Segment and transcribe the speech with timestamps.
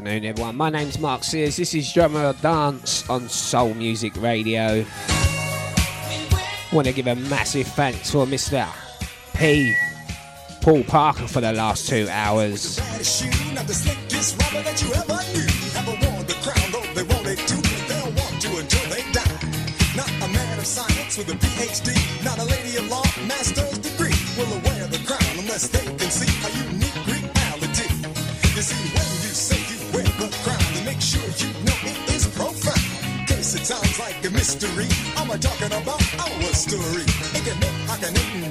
[0.00, 0.56] afternoon, everyone.
[0.56, 1.56] My name's Mark Sears.
[1.56, 4.82] This is Drummer Dance on Soul Music Radio.
[6.72, 8.66] Want to give a massive thanks for Mr.
[9.36, 9.74] P.
[10.62, 12.80] Paul Parker for the last two hours.
[21.18, 24.14] With a PhD, not a lady of law, master's degree.
[24.38, 24.46] Will
[24.88, 27.92] the crown unless they can see a unique reality.
[28.56, 28.99] You see,
[38.02, 38.49] like an eating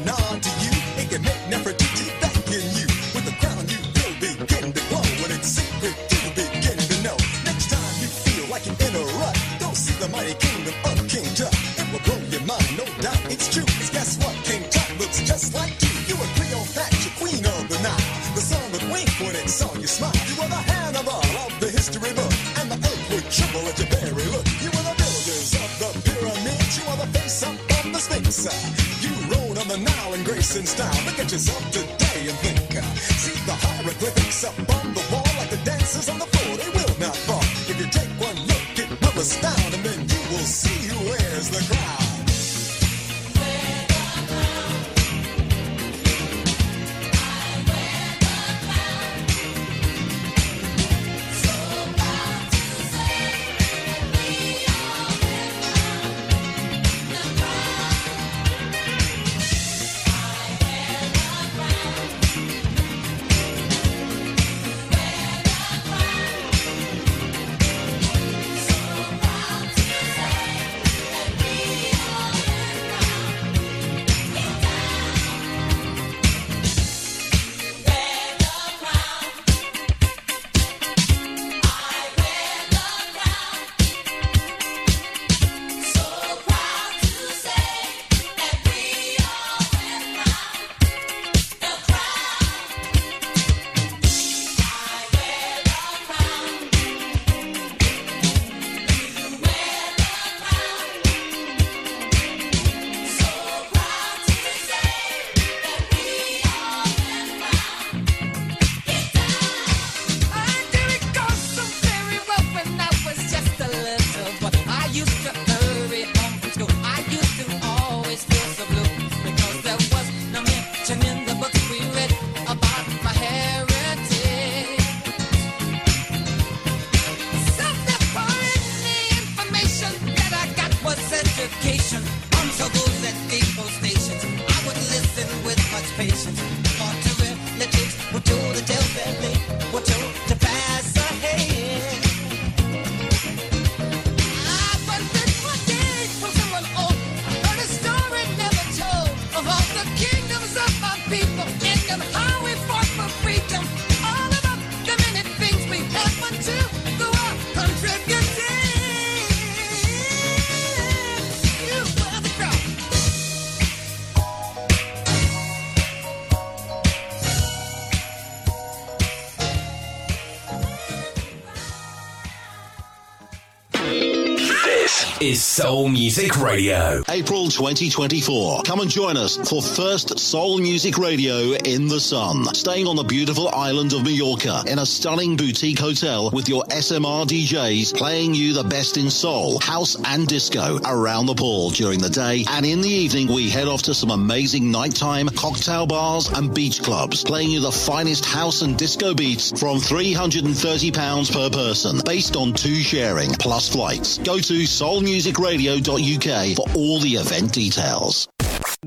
[175.60, 177.04] Soul Music Radio.
[177.10, 178.64] April 2024.
[178.64, 182.46] Come and join us for first Soul Music Radio in the sun.
[182.56, 187.26] Staying on the beautiful island of Mallorca in a stunning boutique hotel with your SMR
[187.26, 192.10] DJs playing you the best in soul, house and disco around the pool during the
[192.10, 192.46] day.
[192.48, 196.82] And in the evening, we head off to some amazing nighttime cocktail bars and beach
[196.82, 202.54] clubs playing you the finest house and disco beats from £330 per person based on
[202.54, 204.20] two sharing plus flights.
[204.20, 208.28] Go to Soul Music Radio soulmusicradio.uk for all the event details.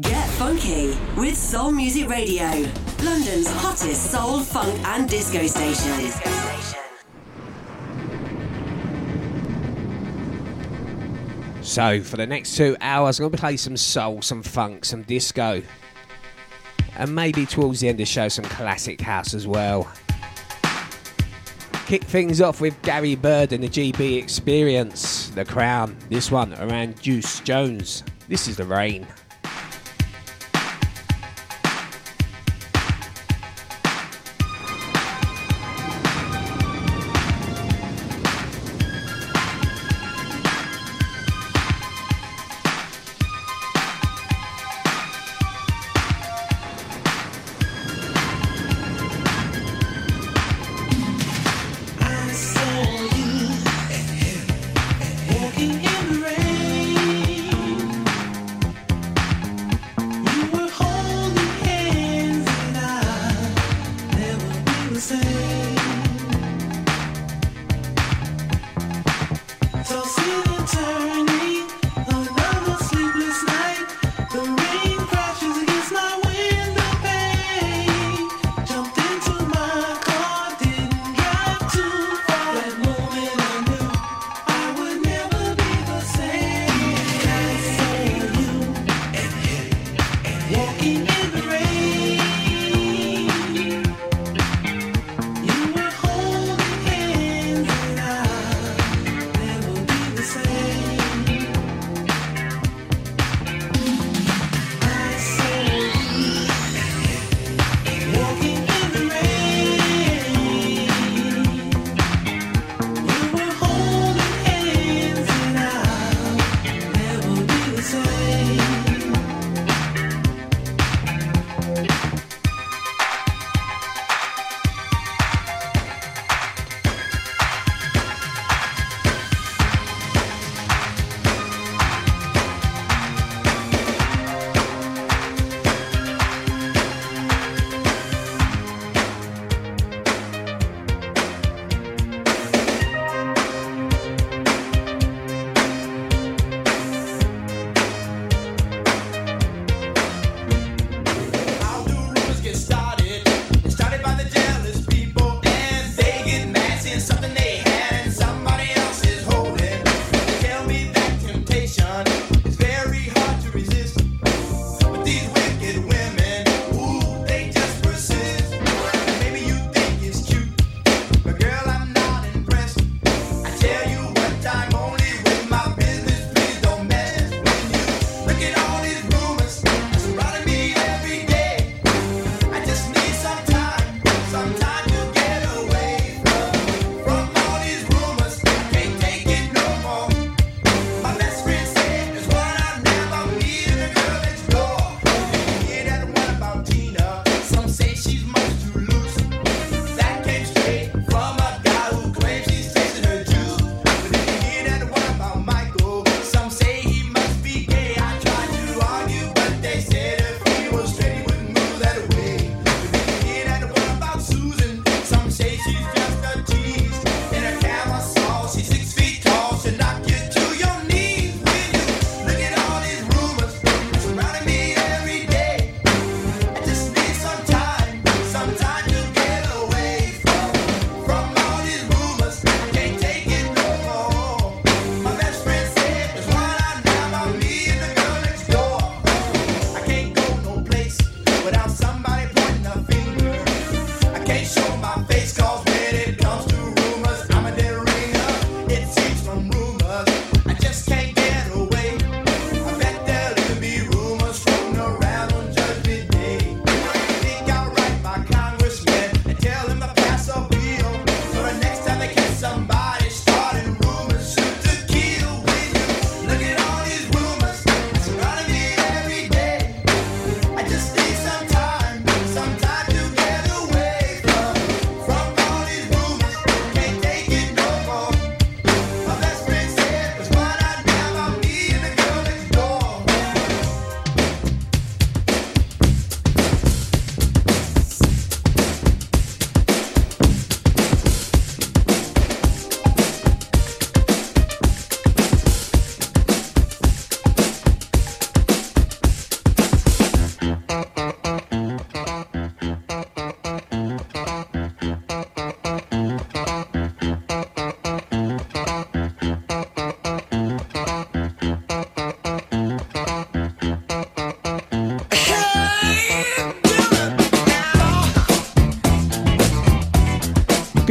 [0.00, 2.46] Get funky with Soul Music Radio,
[3.02, 6.10] London's hottest soul, funk, and disco station.
[11.62, 15.02] So, for the next two hours, I'm going to play some soul, some funk, some
[15.02, 15.62] disco.
[16.96, 19.90] And maybe towards the end of the show, some classic house as well.
[21.86, 25.96] Kick things off with Gary Byrd and the GB Experience, The Crown.
[26.08, 28.02] This one Oran Juice Jones.
[28.28, 29.06] This is The Rain.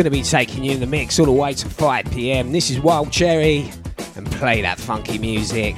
[0.02, 2.52] Going to be taking you in the mix all the way to 5 pm.
[2.52, 3.70] This is Wild Cherry
[4.16, 5.76] and play that funky music.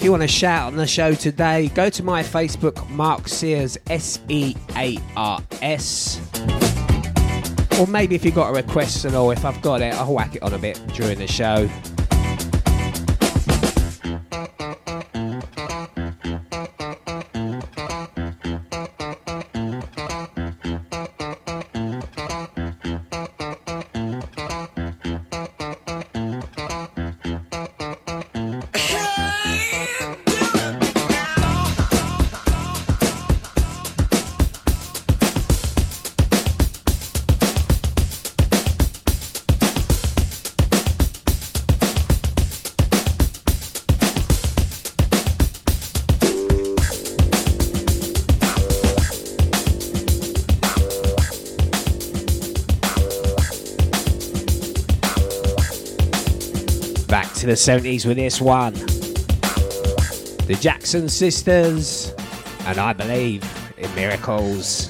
[0.00, 3.76] If you want to shout on the show today, go to my Facebook, Mark Sears,
[3.90, 6.18] S E A R S.
[7.78, 10.36] Or maybe if you've got a request and all, if I've got it, I'll whack
[10.36, 11.68] it on a bit during the show.
[57.50, 58.74] The 70s with this one.
[60.46, 62.14] The Jackson Sisters,
[62.60, 63.42] and I believe
[63.76, 64.88] in miracles.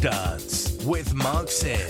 [0.00, 1.89] Dance with Mark Sears.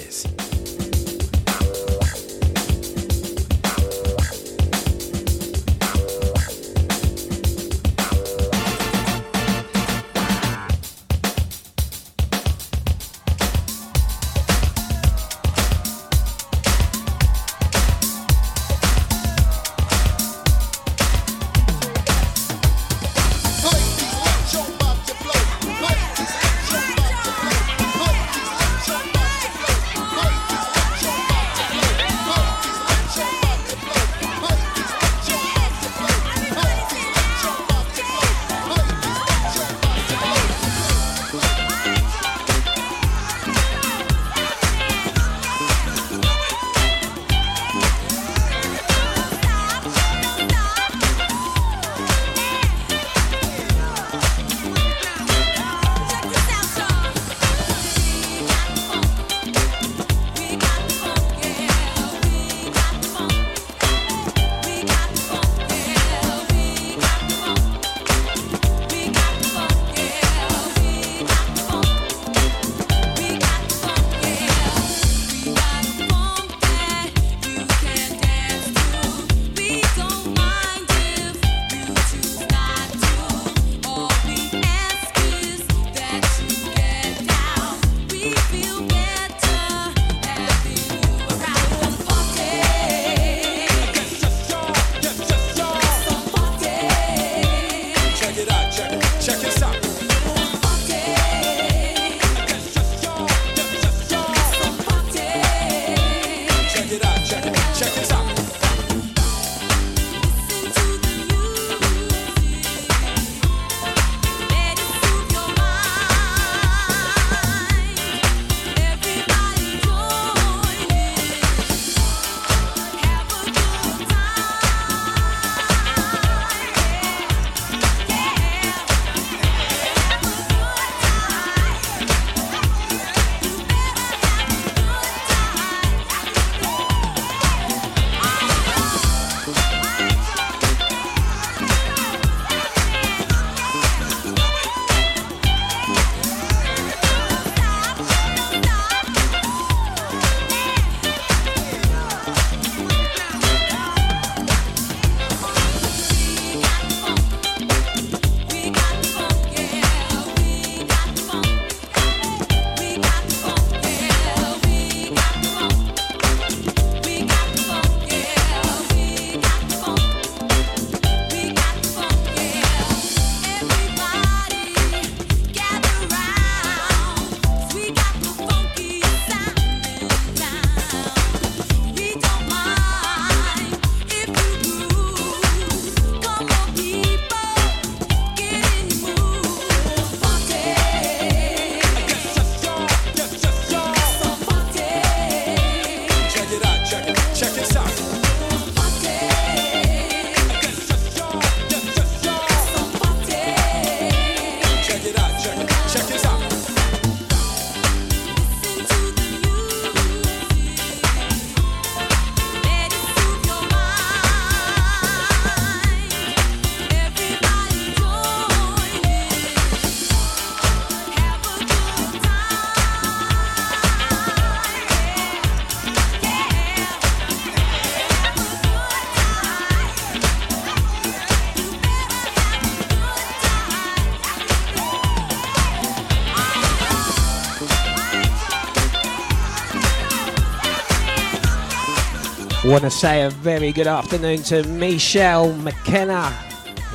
[242.71, 246.33] Want to say a very good afternoon to Michelle McKenna.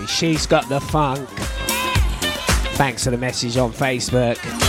[0.08, 1.28] She's got the funk.
[2.78, 4.65] Thanks for the message on Facebook.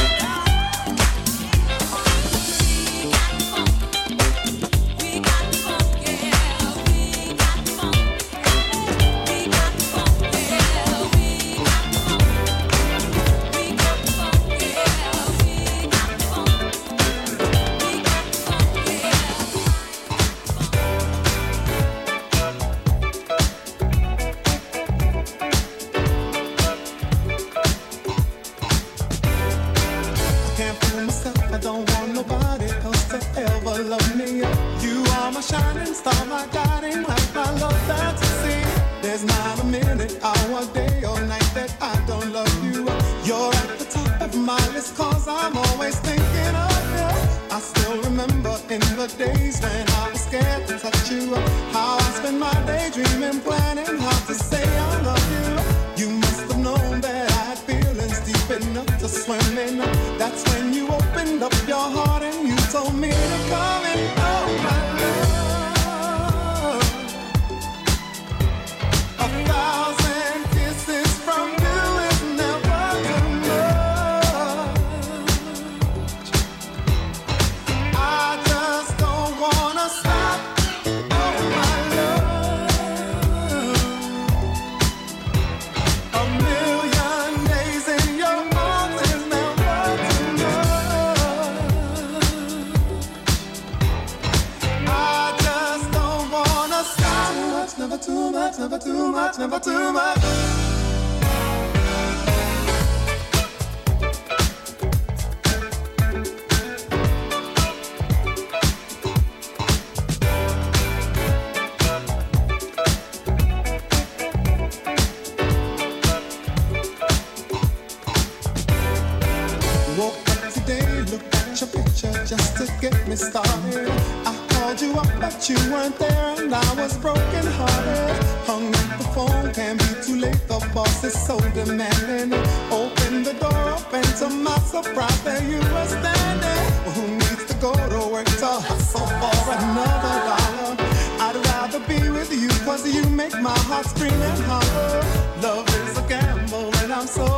[146.96, 147.35] I'm so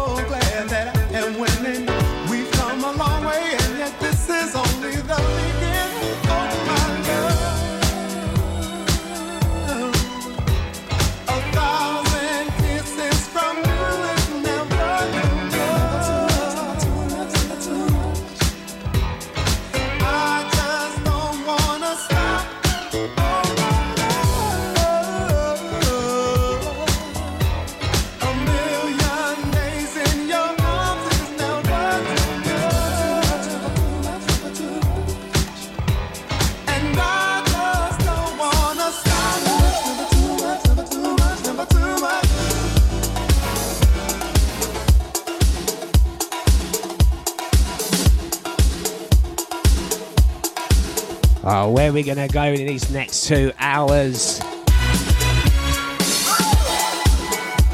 [51.99, 54.41] we're going to go in these next two hours.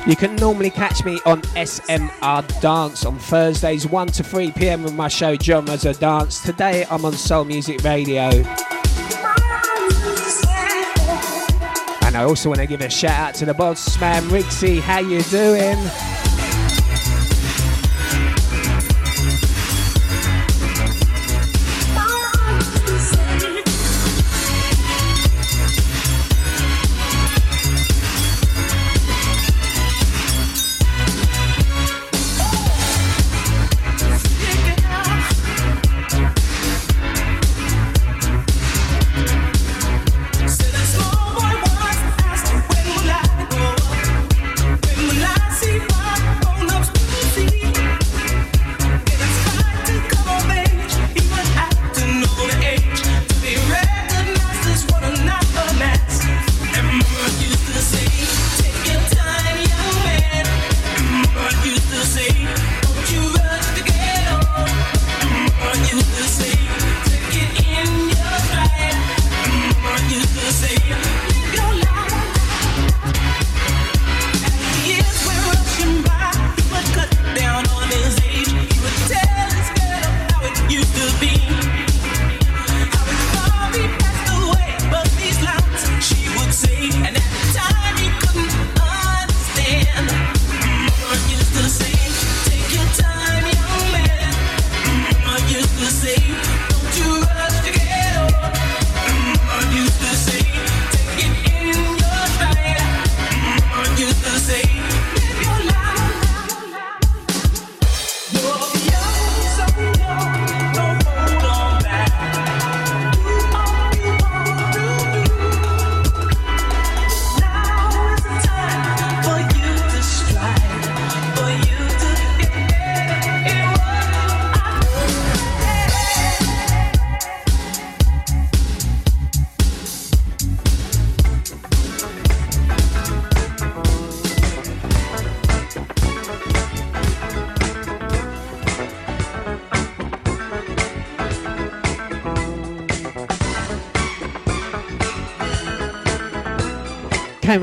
[0.07, 4.95] You can normally catch me on SMR Dance on Thursdays 1 to 3 pm with
[4.95, 6.41] my show Genres of Dance.
[6.41, 8.31] Today I'm on Soul Music Radio.
[12.01, 14.81] And I also want to give a shout out to the boss man Rixie.
[14.81, 15.77] How you doing?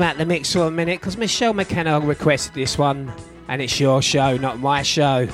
[0.02, 3.12] Came out the mix for a minute because Michelle McKenna requested this one,
[3.46, 5.26] and it's your show, not my show.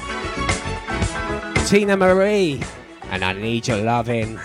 [1.65, 2.63] Teena Marie,
[3.11, 4.39] and I need your loving.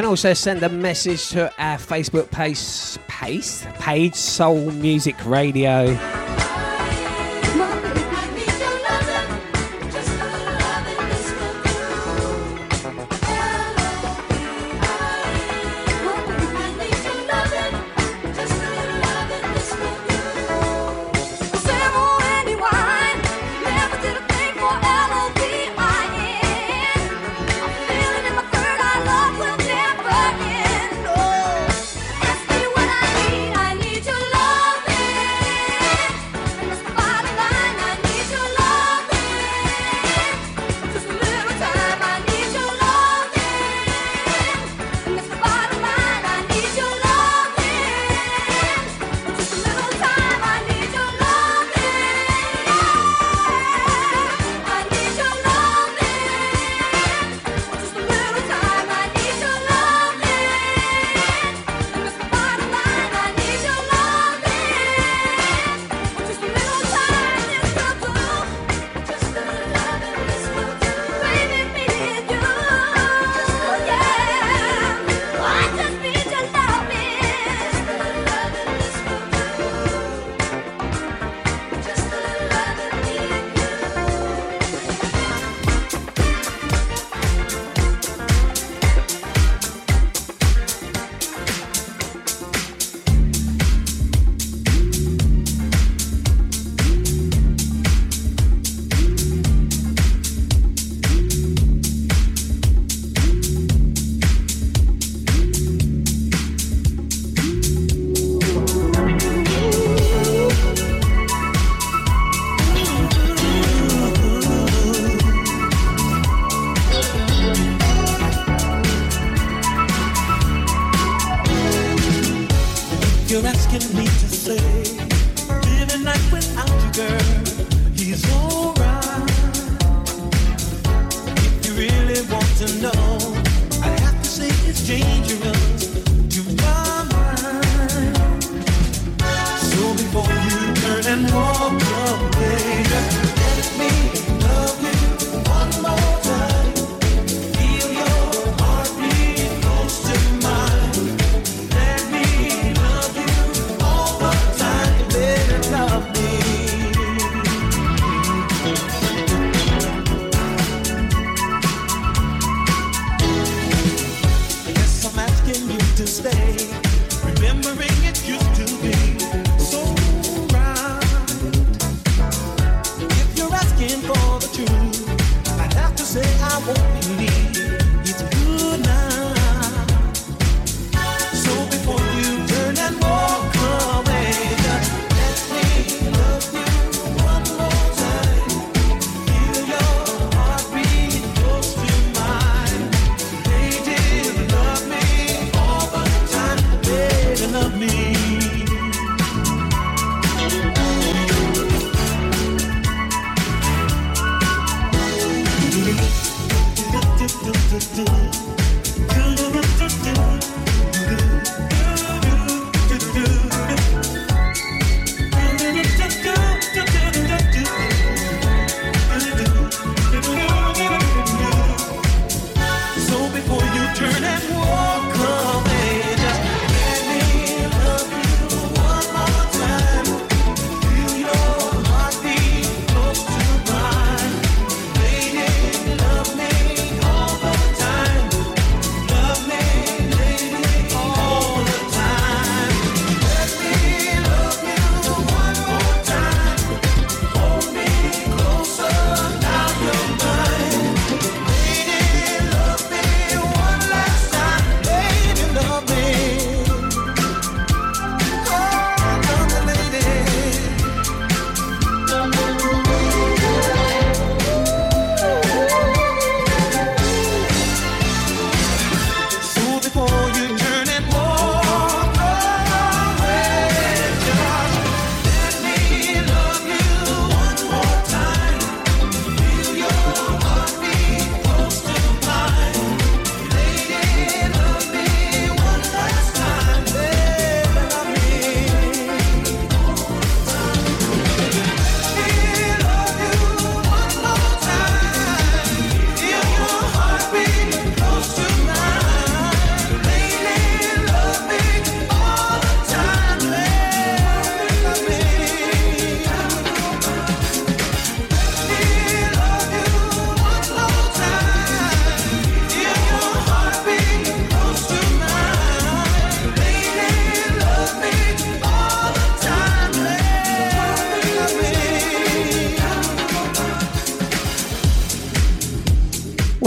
[0.00, 6.19] Can also send a message to our Facebook page, page, page Soul Music Radio.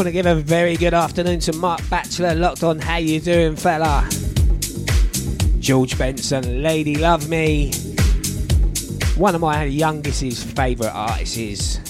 [0.03, 2.77] want to give a very good afternoon to Mark Batchelor, locked on.
[2.77, 4.05] How you doing, fella?
[5.59, 7.71] George Benson, Lady Love Me.
[9.15, 11.82] One of my youngest's favourite artists is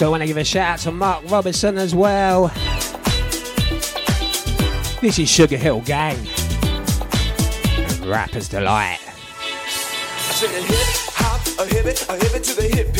[0.00, 2.48] Also, want to give a shout out to Mark Robinson as well.
[5.02, 6.16] This is Sugarhill Gang.
[8.08, 8.98] Rapper's Delight.
[9.02, 10.78] I said a hip,
[11.12, 12.99] hop, a hip a hip to the hip.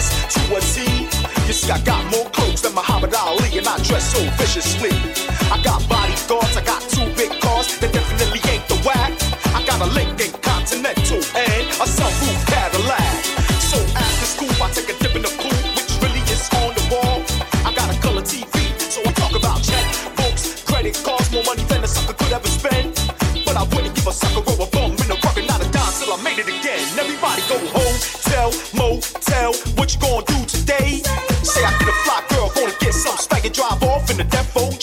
[0.00, 1.02] dress to a T.
[1.46, 5.29] You see, I got more clothes than Muhammad Ali, and I dress so viciously.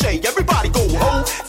[0.08, 1.47] Everybody go ho.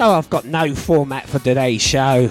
[0.00, 2.30] So I've got no format for today's show.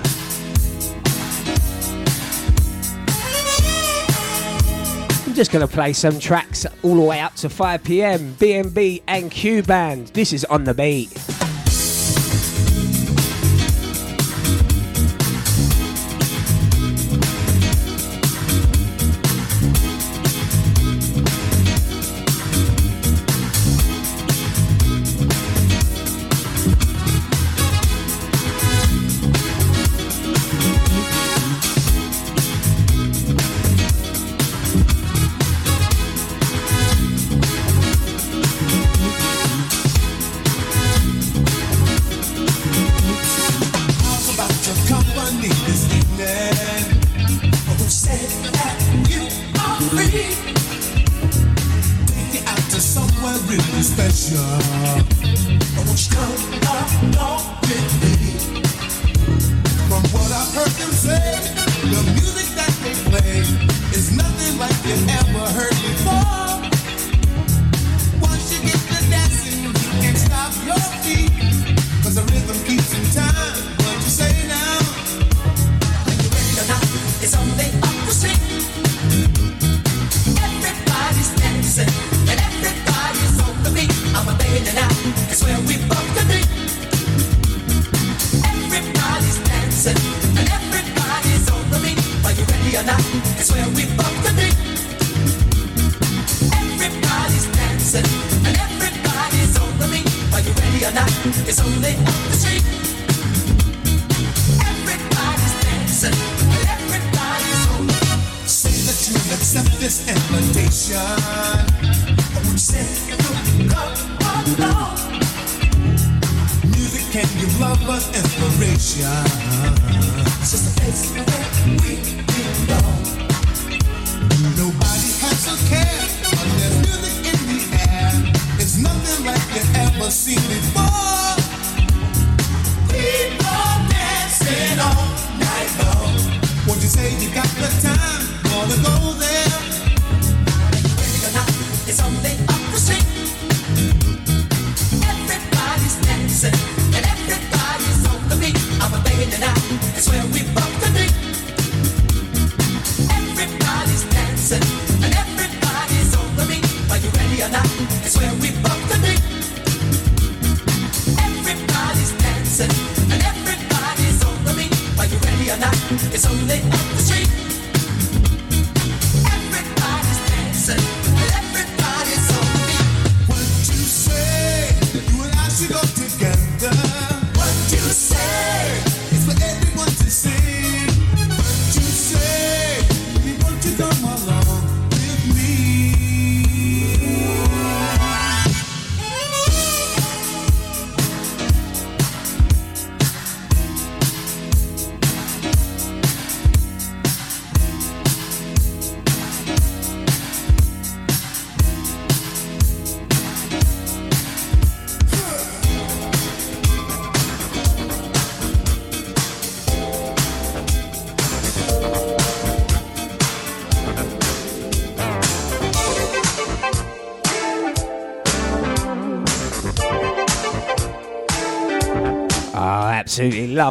[5.27, 8.33] I'm just going to play some tracks all the way up to 5 pm.
[8.39, 10.07] BNB and Q Band.
[10.07, 11.28] This is on the beat.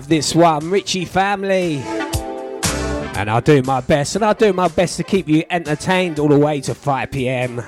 [0.08, 1.76] this one, Ritchie Family.
[3.14, 6.28] And I'll do my best, and I'll do my best to keep you entertained all
[6.28, 7.62] the way to 5 pm.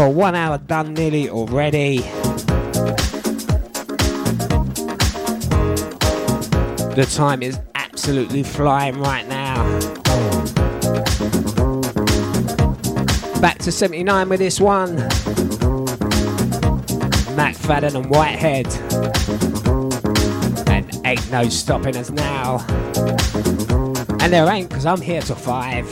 [0.00, 1.98] Oh, one hour done nearly already.
[6.94, 9.56] The time is absolutely flying right now.
[13.40, 14.98] Back to 79 with this one.
[17.34, 18.68] McFadden and Whitehead.
[20.68, 22.64] And ain't no stopping us now.
[24.20, 25.88] And there ain't, because I'm here till five.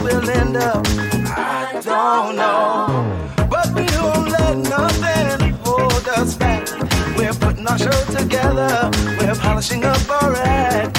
[0.00, 3.46] where we'll end up, I don't know.
[3.48, 6.68] But we won't let nothing hold us back.
[7.16, 10.98] We're putting our show together, we're polishing up our act.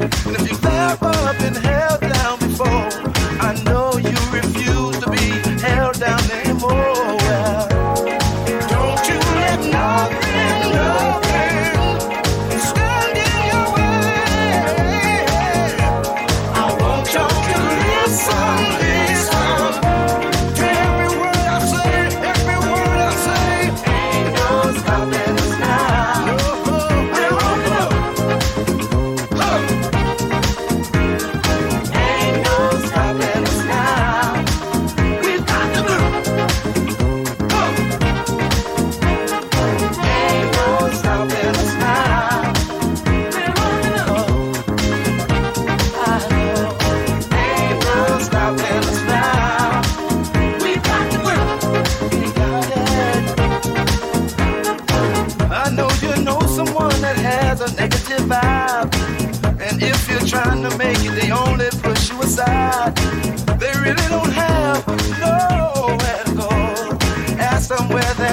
[0.00, 1.99] And if you've ever been held.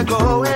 [0.07, 0.46] go away.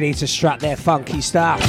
[0.00, 1.60] ready to strut their funky stuff.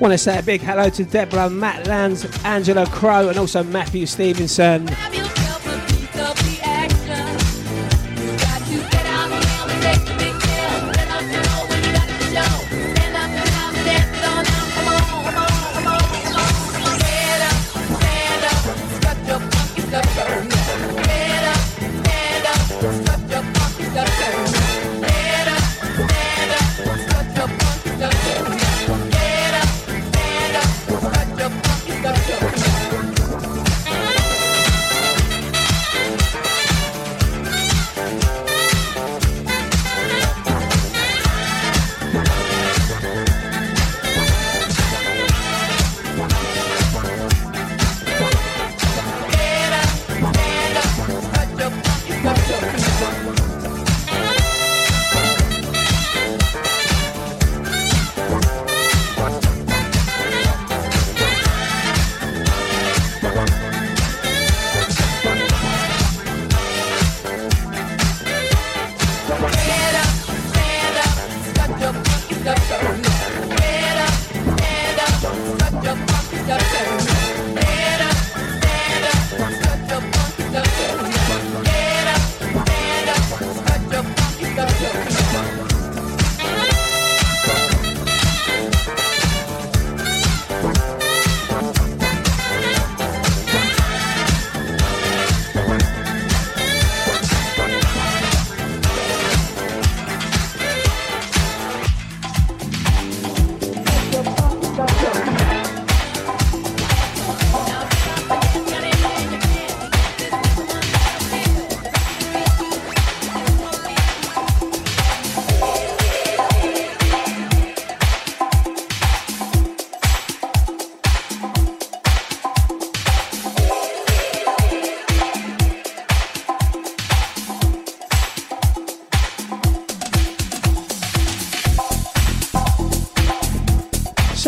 [0.00, 4.06] Want to say a big hello to Deborah, Matt Lands, Angela Crow, and also Matthew
[4.06, 4.86] Stevenson.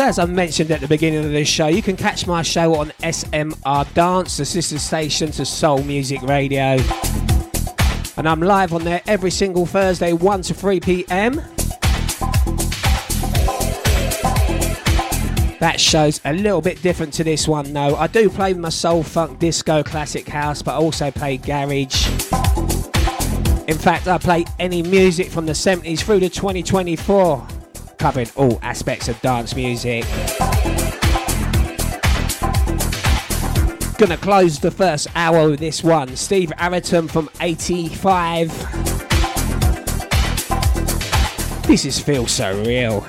[0.09, 2.89] As I mentioned at the beginning of this show, you can catch my show on
[3.03, 6.79] SMR Dance, the sister station to Soul Music Radio.
[8.17, 11.35] And I'm live on there every single Thursday, 1 to 3 pm.
[15.59, 17.95] That show's a little bit different to this one, though.
[17.95, 22.07] I do play my soul, funk, disco, classic house, but I also play garage.
[23.67, 27.58] In fact, I play any music from the 70s through to 2024
[27.99, 30.05] covering all aspects of dance music.
[33.97, 36.15] Gonna close the first hour with this one.
[36.15, 38.47] Steve Arrington from 85.
[41.67, 43.05] This is Feel So Real.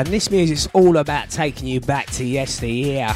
[0.00, 3.14] And this music's all about taking you back to yesteryear.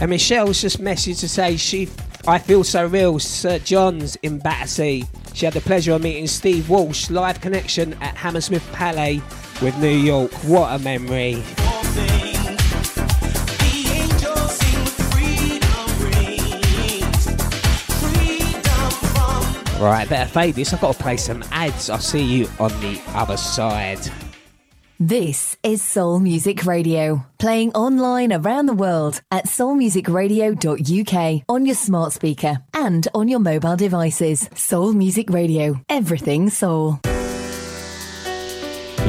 [0.00, 1.90] And Michelle's just messaged to say she,
[2.26, 3.18] I feel so real.
[3.18, 5.04] Sir John's in Battersea.
[5.34, 9.20] She had the pleasure of meeting Steve Walsh live connection at Hammersmith Palais
[9.60, 10.32] with New York.
[10.44, 11.34] What a memory!
[19.78, 20.72] Right, better fade this.
[20.72, 21.90] I've got to play some ads.
[21.90, 24.00] I'll see you on the other side.
[24.98, 32.14] This is Soul Music Radio, playing online around the world at soulmusicradio.uk on your smart
[32.14, 34.48] speaker and on your mobile devices.
[34.54, 36.98] Soul Music Radio, everything soul.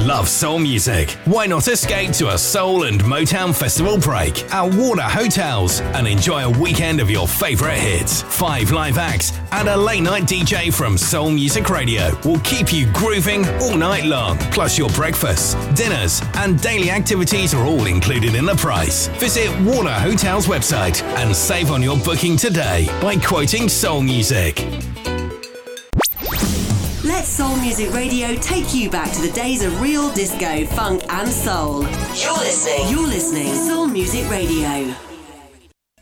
[0.07, 1.11] Love soul music?
[1.25, 6.45] Why not escape to a Soul and Motown Festival break at Warner Hotels and enjoy
[6.45, 8.21] a weekend of your favorite hits?
[8.21, 12.89] Five live acts and a late night DJ from Soul Music Radio will keep you
[12.93, 14.37] grooving all night long.
[14.53, 19.07] Plus, your breakfasts, dinners, and daily activities are all included in the price.
[19.19, 24.65] Visit Warner Hotels website and save on your booking today by quoting Soul Music.
[27.07, 31.29] Let Soul Music Radio take you back to the days of real disco, funk, and
[31.29, 31.83] soul.
[32.15, 32.89] You're listening.
[32.89, 33.53] You're listening.
[33.53, 35.06] Soul Music Radio.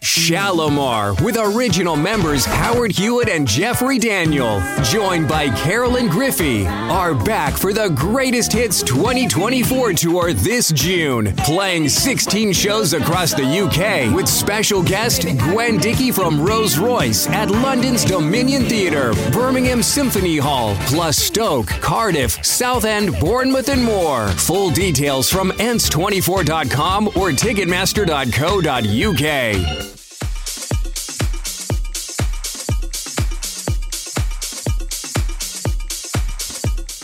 [0.06, 7.58] Shalamar with original members Howard Hewitt and Jeffrey Daniel, joined by Carolyn Griffey, are back
[7.58, 14.28] for the Greatest Hits 2024 tour this June, playing 16 shows across the UK with
[14.28, 21.18] special guest Gwen Dickey from Rose Royce at London's Dominion Theatre, Birmingham Symphony Hall, plus
[21.18, 24.28] Stoke, Cardiff, Southend, Bournemouth, and more.
[24.28, 29.95] Full details from ents24.com or ticketmaster.co.uk.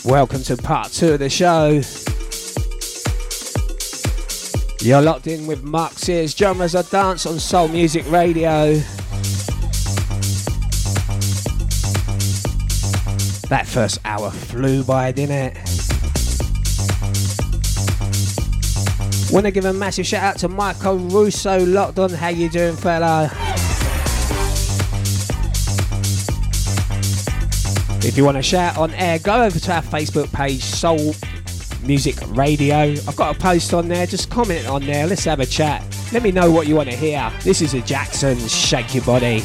[0.04, 1.80] Welcome to part two of the show.
[4.84, 8.74] You're locked in with Mark Sears, Genres a Dance on Soul Music Radio.
[13.48, 15.58] That first hour flew by, didn't it?
[19.32, 22.10] Want to give a massive shout out to Michael Russo, locked on.
[22.10, 23.30] How you doing, fella?
[28.04, 31.14] If you want to shout on air, go over to our Facebook page, Soul
[31.86, 32.78] Music Radio.
[32.78, 35.06] I've got a post on there, just comment on there.
[35.06, 35.84] Let's have a chat.
[36.12, 37.32] Let me know what you want to hear.
[37.44, 39.44] This is a Jacksons, Shake Your Body.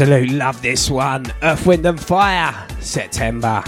[0.00, 1.26] absolute love this one.
[1.42, 3.64] Earth, Wind and Fire, September.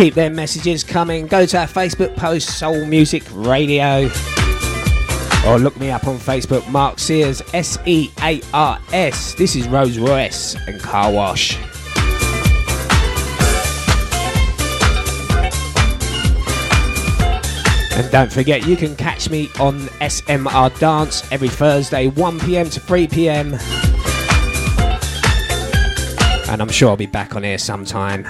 [0.00, 1.26] keep their messages coming.
[1.26, 4.08] Go to our Facebook post, Soul Music Radio.
[5.46, 9.34] Or look me up on Facebook, Mark Sears, S E A R S.
[9.34, 11.58] This is Rose Royce and Car Wash.
[17.92, 22.80] And don't forget, you can catch me on SMR Dance every Thursday, 1 pm to
[22.80, 23.52] 3 pm.
[26.48, 28.26] And I'm sure I'll be back on here sometime.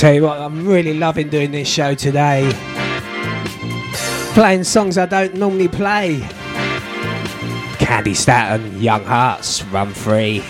[0.00, 2.50] tell you what, I'm really loving doing this show today.
[4.32, 6.20] Playing songs I don't normally play.
[7.76, 10.42] Candi Staton, Young Hearts, Run Free.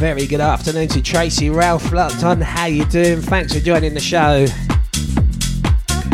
[0.00, 2.40] Very good afternoon to Tracy, Ralph Lupton.
[2.40, 3.20] How you doing?
[3.20, 4.46] Thanks for joining the show.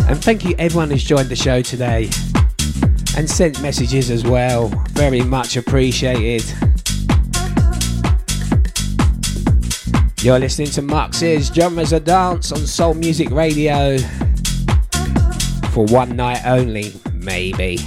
[0.09, 2.11] And thank you everyone who's joined the show today
[3.17, 4.67] and sent messages as well.
[4.91, 6.45] Very much appreciated.
[10.21, 13.99] You're listening to Mark's Genres a Dance on Soul Music Radio
[15.71, 17.79] for one night only, maybe.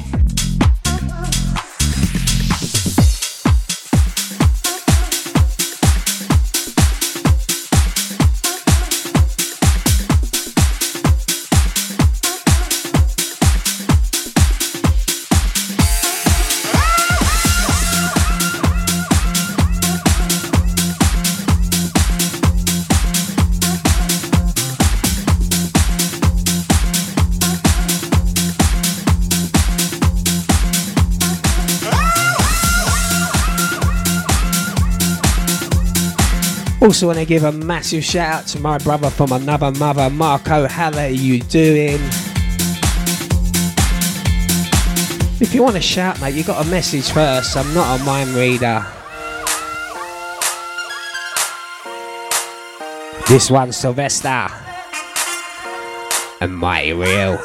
[36.89, 40.67] Also, want to give a massive shout out to my brother from another mother, Marco.
[40.67, 41.99] How are you doing?
[45.39, 47.55] If you want to shout, mate, you got a message first.
[47.55, 48.83] I'm not a mind reader.
[53.27, 54.47] This one's Sylvester
[56.41, 57.37] and Mighty Real.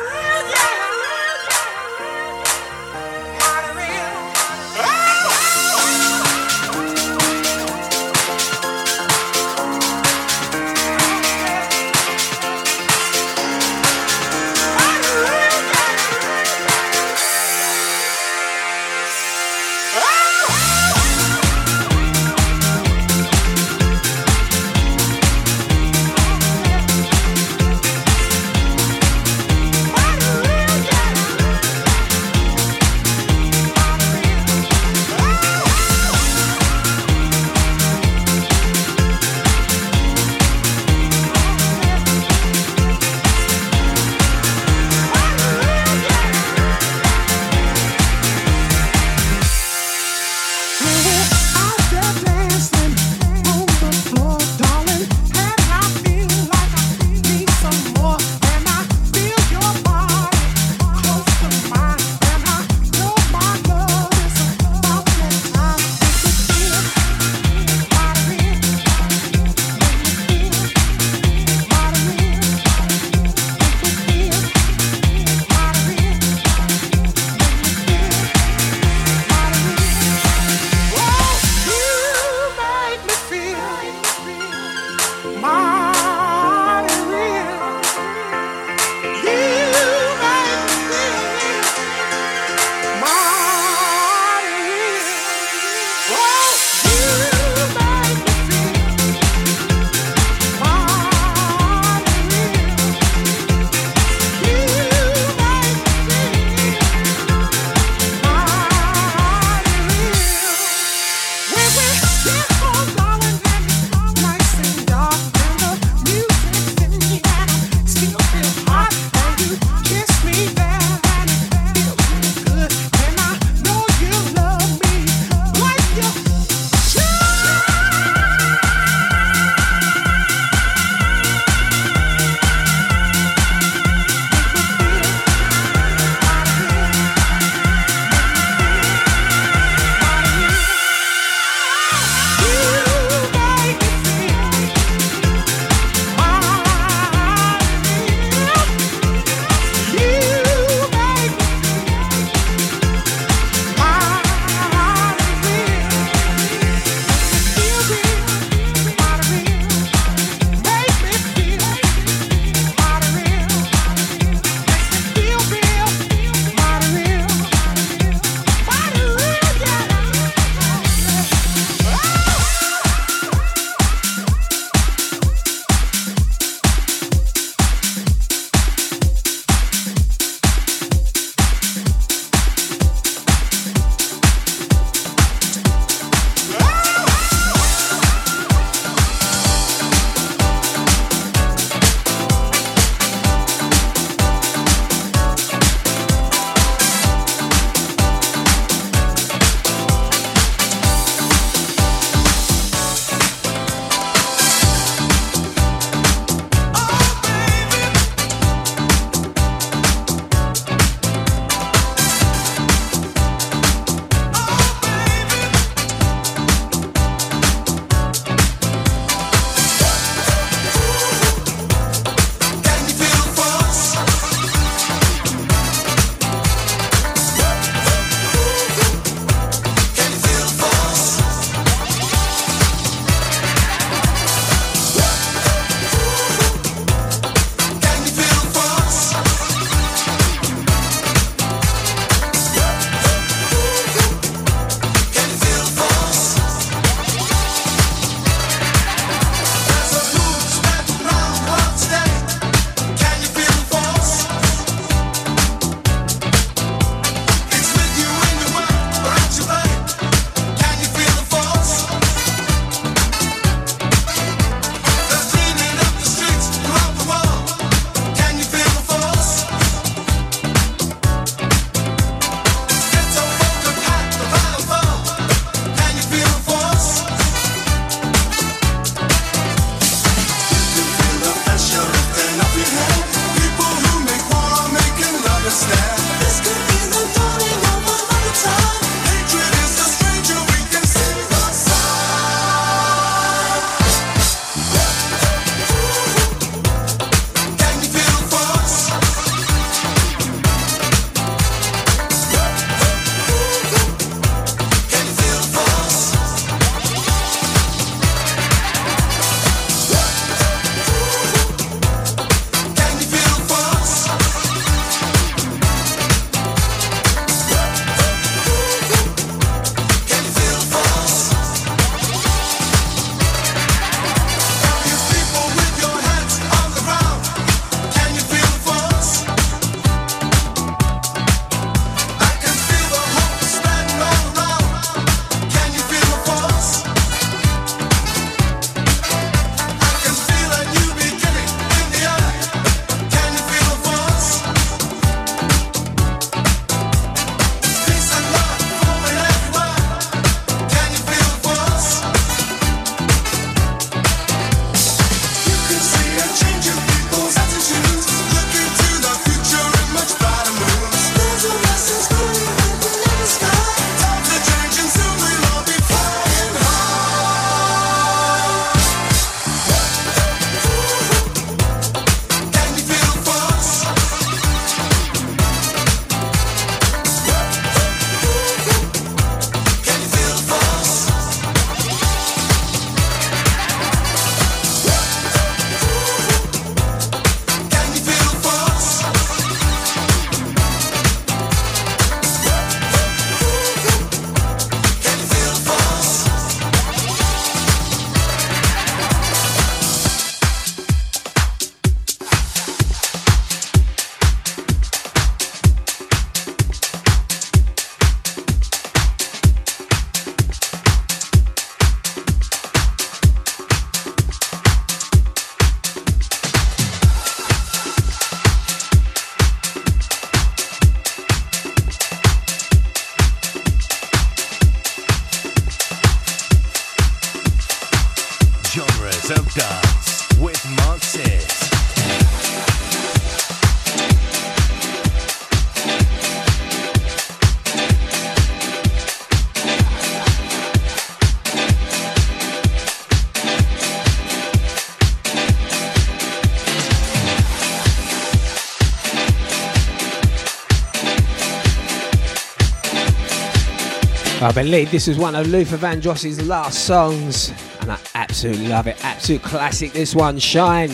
[454.44, 457.50] I believe this is one of Luther Vandross's last songs,
[457.80, 459.02] and I absolutely love it.
[459.02, 460.90] Absolute classic, this one, Shine.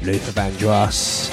[0.00, 1.28] Luther Vandross.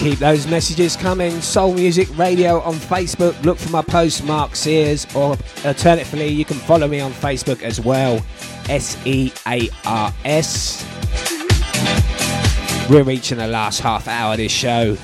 [0.00, 1.40] Keep those messages coming.
[1.40, 3.40] Soul Music Radio on Facebook.
[3.44, 7.80] Look for my post, Mark Sears, or alternatively, you can follow me on Facebook as
[7.80, 8.20] well.
[8.68, 10.77] S E A R S.
[12.88, 14.96] We're reaching the last half hour of this show.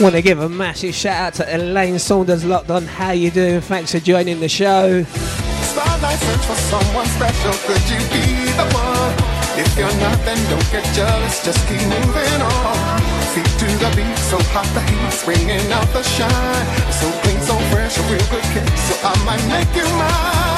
[0.00, 2.84] Want to give a massive shout out to Elaine Saunders locked on.
[2.84, 3.60] How you doing?
[3.60, 5.02] Thanks for joining the show.
[5.02, 7.50] Starlight search for someone special.
[7.66, 9.58] Could you be the one?
[9.58, 11.44] If you're not, then don't get jealous.
[11.44, 13.00] Just keep moving on.
[13.34, 16.92] Feet to the beat, so hot the heat, out the shine.
[16.92, 18.68] So clean, so fresh, a real good.
[18.78, 20.57] So I might make you mine.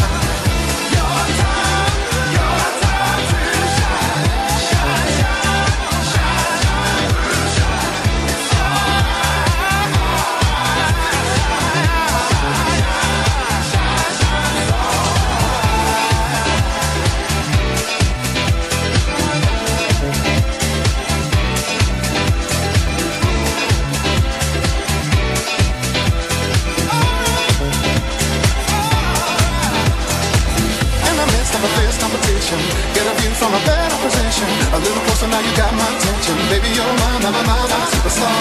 [35.31, 36.35] now, you got my attention.
[36.51, 38.35] Baby, you're my, my, my, my, my superstar.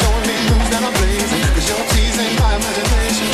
[0.00, 3.33] Showing me moves that are blazing, cause you're teasing my imagination.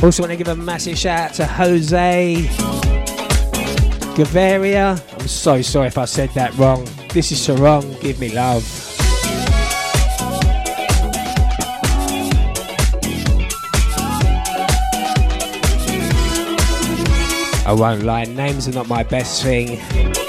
[0.00, 2.46] Also, want to give a massive shout out to Jose.
[4.14, 5.02] Gavaria.
[5.20, 6.88] I'm so sorry if I said that wrong.
[7.12, 8.00] This is Cerrone.
[8.00, 8.64] Give me love.
[17.66, 20.27] I won't lie, names are not my best thing.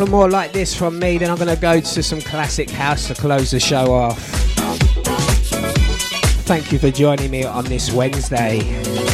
[0.00, 3.06] Couple more like this from me, then I'm going to go to some classic house
[3.08, 4.18] to close the show off.
[6.46, 9.09] Thank you for joining me on this Wednesday.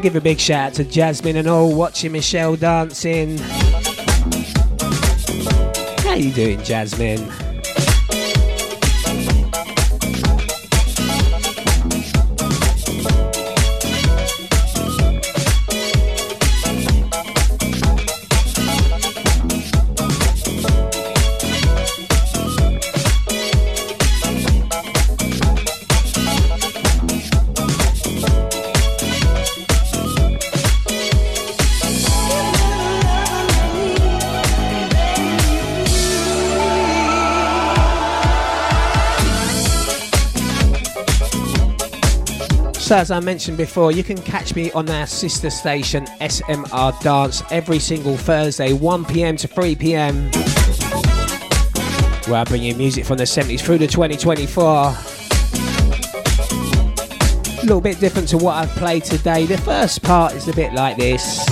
[0.00, 3.36] To give a big shout out to Jasmine and all watching Michelle dancing.
[5.98, 7.49] How you doing, Jasmine?
[42.92, 47.78] As I mentioned before, you can catch me on our sister station SMR Dance every
[47.78, 50.24] single Thursday, 1 pm to 3 pm,
[52.26, 54.64] where I bring you music from the 70s through to 2024.
[57.62, 59.46] A little bit different to what I've played today.
[59.46, 61.44] The first part is a bit like this,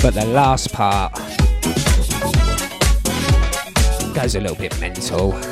[0.00, 1.12] but the last part
[4.14, 5.51] goes a little bit mental.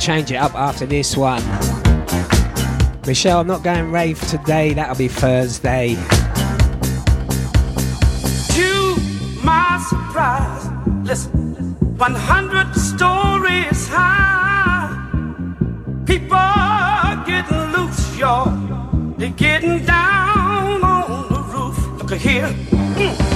[0.00, 1.42] Change it up after this one.
[3.06, 5.94] Michelle, I'm not going rave today, that'll be Thursday.
[8.54, 8.96] To
[9.44, 10.68] my surprise,
[11.04, 14.96] listen, 100 stories high.
[16.06, 18.56] People are getting loose, y'all.
[19.18, 22.02] They're getting down on the roof.
[22.02, 22.48] Look here.
[22.70, 23.29] Mm.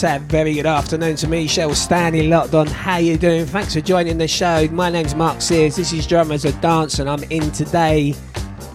[0.00, 2.66] that very good afternoon to me, Michelle Stanley locked on.
[2.66, 3.44] How you doing?
[3.44, 4.66] Thanks for joining the show.
[4.70, 5.76] My name's Mark Sears.
[5.76, 8.14] This is Genres of Dance, and I'm in today,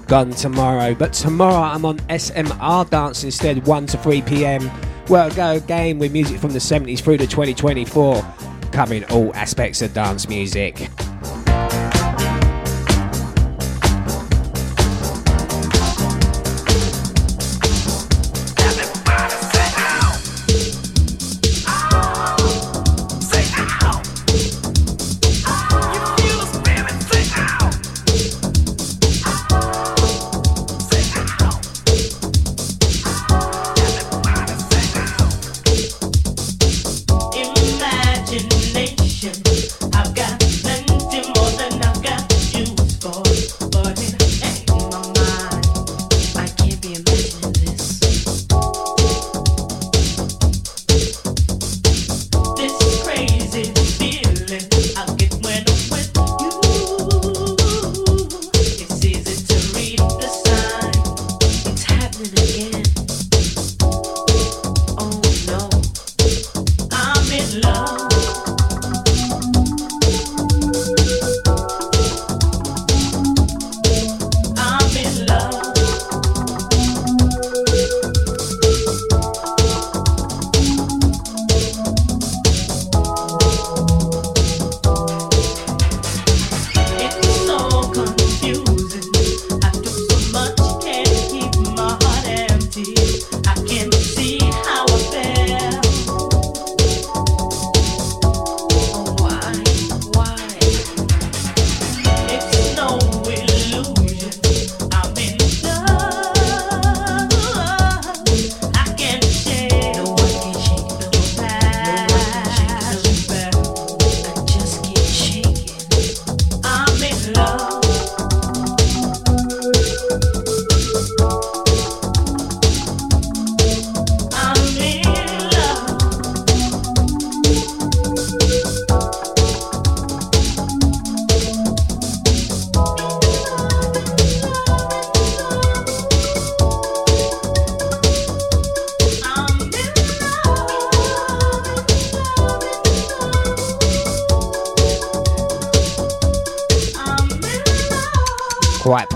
[0.08, 0.94] gone tomorrow.
[0.94, 4.70] But tomorrow I'm on SMR Dance instead, 1 to 3 p.m.
[5.08, 8.22] Well, go game with music from the 70s through to 2024,
[8.72, 10.90] covering all aspects of dance music.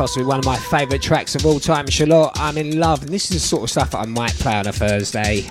[0.10, 2.31] House with one of my favourite tracks of all time, Shalamar.
[2.36, 3.03] I'm in love.
[3.03, 5.49] And this is the sort of stuff that I might play on a Thursday.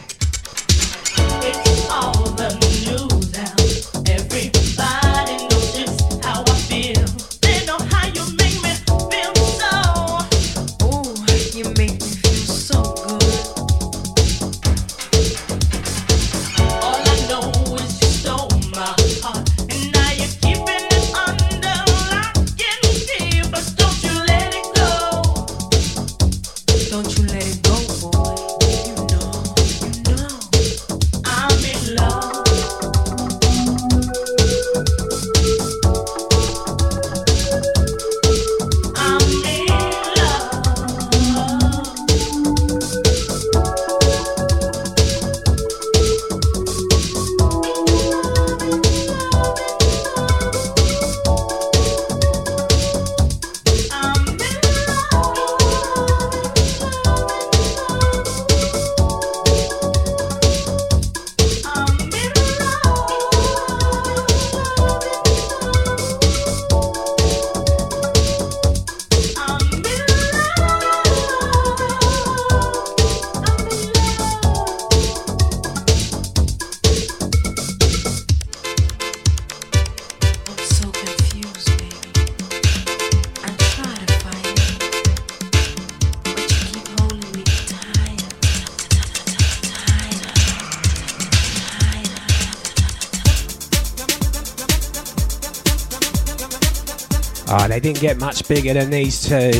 [97.78, 99.52] They didn't get much bigger than these two.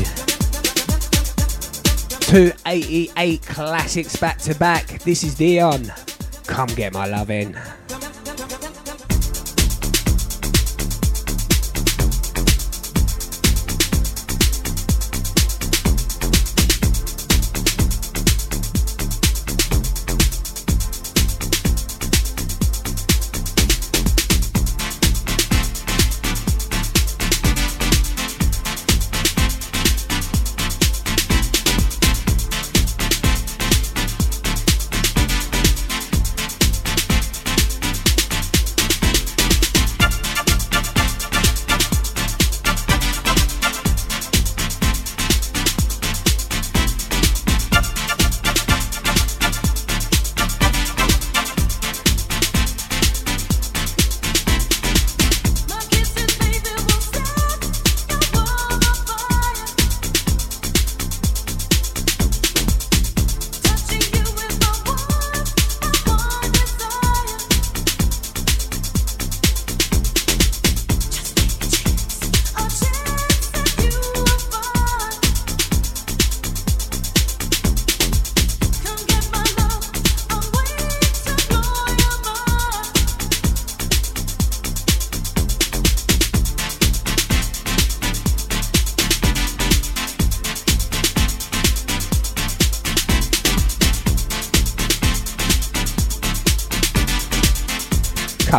[2.19, 4.89] Two eighty-eight classics back to back.
[5.05, 5.89] This is Dionne.
[6.49, 7.57] Come get my love in.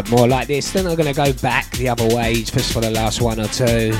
[0.09, 3.21] More like this, then I'm gonna go back the other way just for the last
[3.21, 3.93] one or two.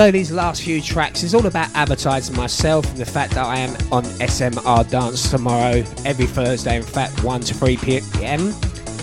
[0.00, 3.58] So these last few tracks is all about advertising myself and the fact that I
[3.58, 8.54] am on SMR Dance tomorrow, every Thursday, in fact, 1 to 3 p.m.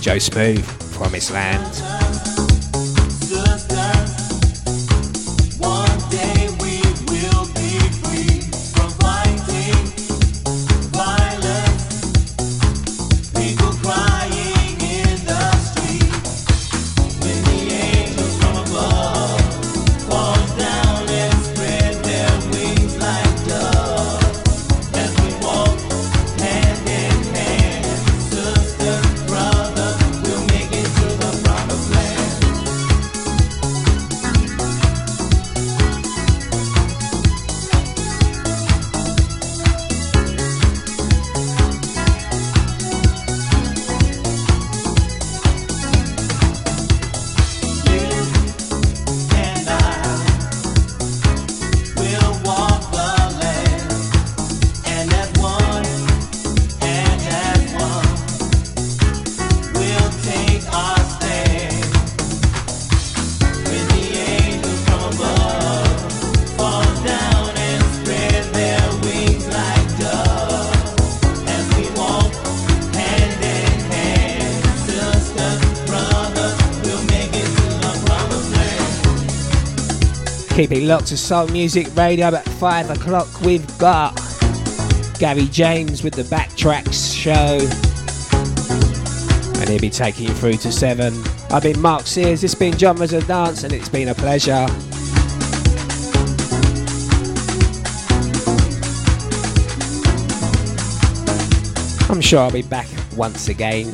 [0.02, 1.87] Joe Smooth, Promised Land.
[80.78, 83.42] Keep locked to Soul Music Radio at 5 o'clock.
[83.42, 84.14] We've got
[85.18, 87.58] Gary James with the Backtracks show.
[89.60, 91.20] And he'll be taking you through to 7.
[91.50, 94.68] I've been Mark Sears, it's been Genres of Dance, and it's been a pleasure.
[102.08, 103.92] I'm sure I'll be back once again.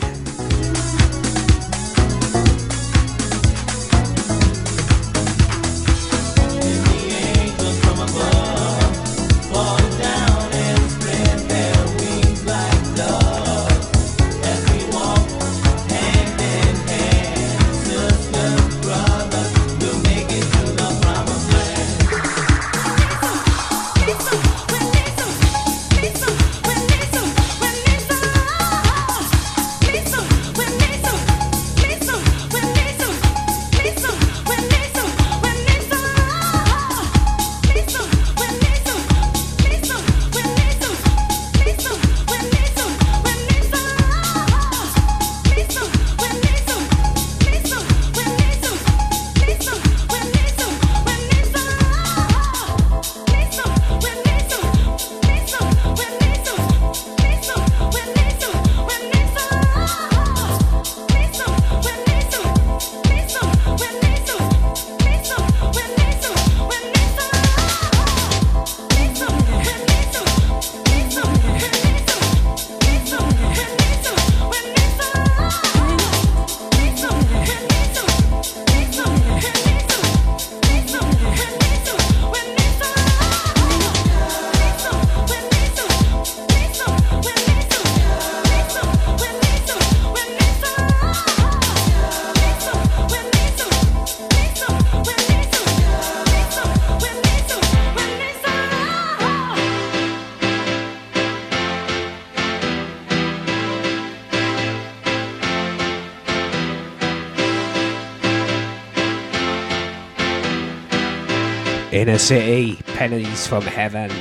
[112.04, 114.12] Inner City, Pennies from Heaven.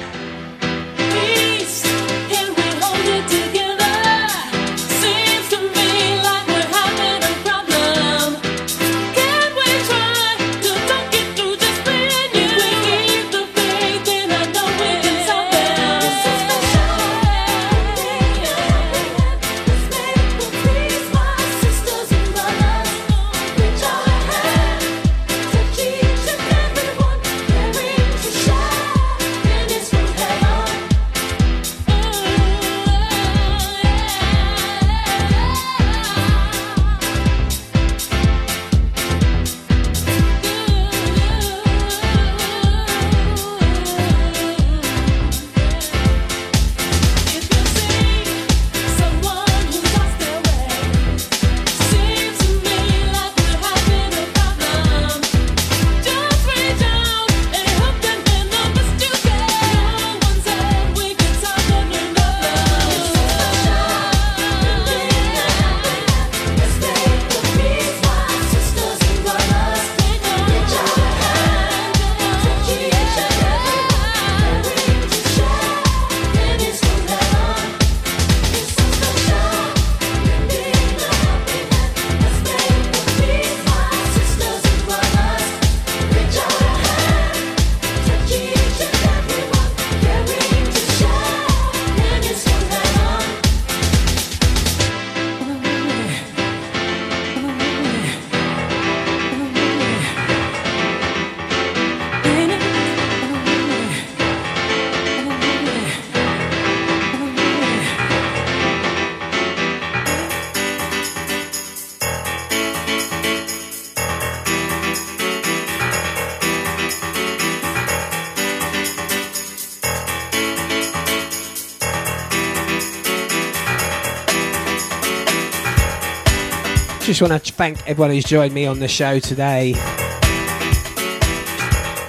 [127.23, 129.75] Want to thank everyone who's joined me on the show today.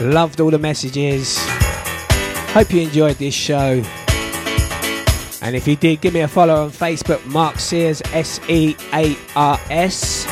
[0.01, 1.37] Loved all the messages.
[2.49, 3.83] Hope you enjoyed this show.
[5.41, 9.15] And if you did, give me a follow on Facebook, Mark Sears, S E A
[9.35, 10.25] R S.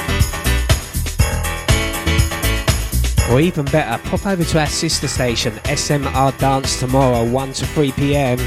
[3.30, 7.92] Or even better, pop over to our sister station, SMR Dance tomorrow, 1 to 3
[7.92, 8.40] pm.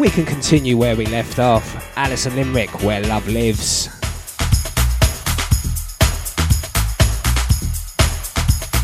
[0.00, 1.87] We can continue where we left off.
[1.98, 3.88] Alison Limerick, Where Love Lives.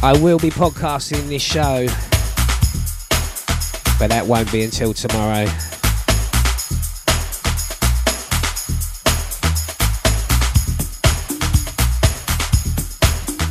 [0.03, 1.86] I will be podcasting this show,
[4.01, 5.47] but that won't be until tomorrow.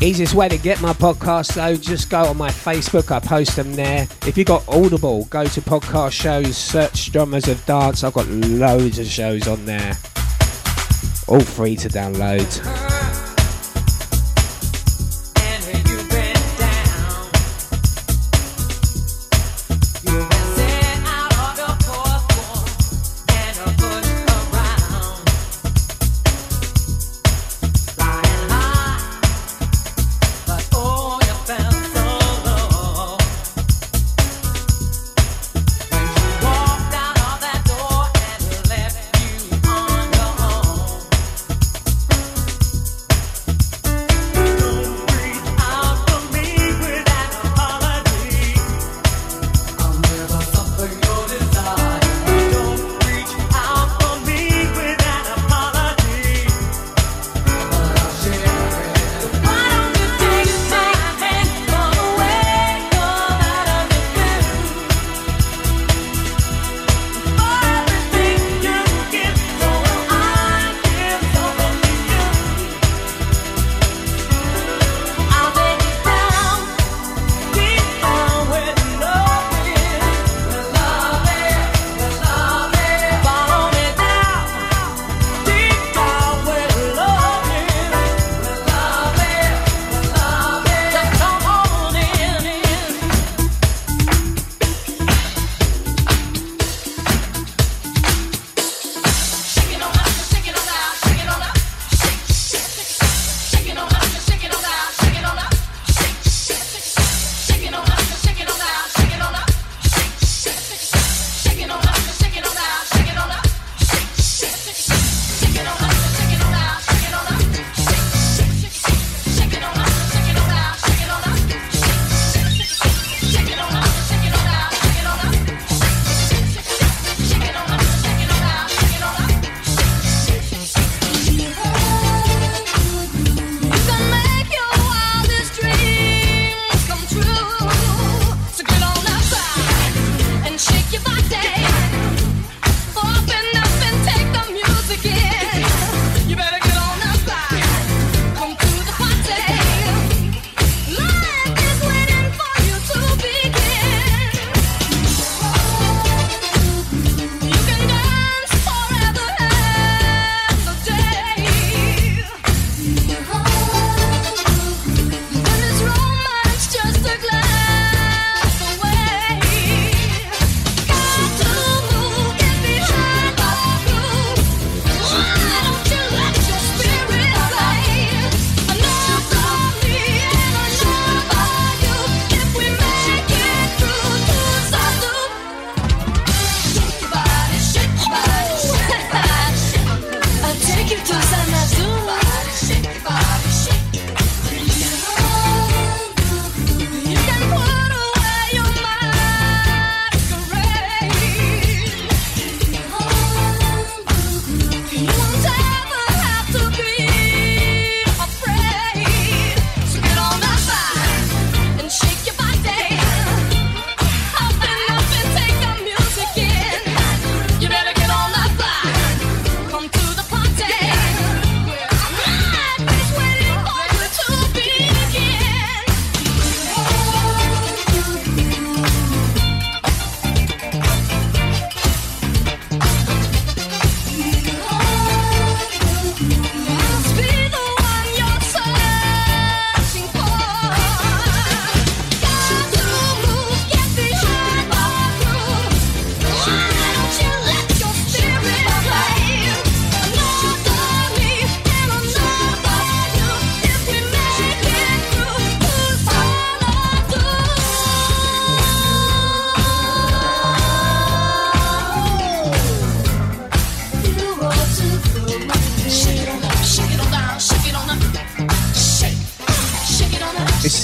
[0.03, 3.73] Easiest way to get my podcast though, just go on my Facebook, I post them
[3.73, 4.05] there.
[4.27, 8.03] If you got Audible, go to podcast shows, search Genres of Dance.
[8.03, 9.97] I've got loads of shows on there.
[11.29, 12.92] All free to download.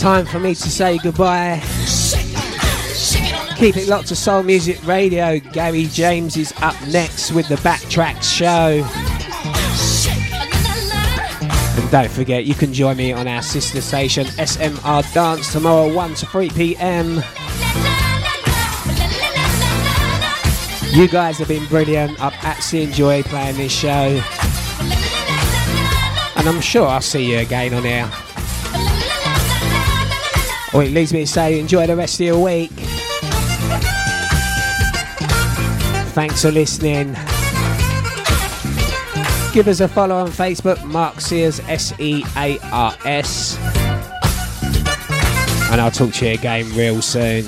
[0.10, 1.62] Time for me to say goodbye.
[3.58, 5.38] Keep it locked to Soul Music Radio.
[5.38, 8.84] Gary James is up next with the Backtracks show.
[11.80, 16.16] And don't forget, you can join me on our sister station SMR Dance tomorrow, 1
[16.16, 17.18] to 3 pm.
[20.92, 22.20] You guys have been brilliant.
[22.20, 24.20] I've actually enjoyed playing this show.
[26.36, 28.12] And I'm sure I'll see you again on here.
[30.74, 32.72] Or it leaves me to say, enjoy the rest of your week.
[36.14, 37.14] Thanks for listening.
[39.52, 43.58] Give us a follow on Facebook, Mark Sears, S E A R S.
[45.72, 47.46] And I'll talk to you again real soon.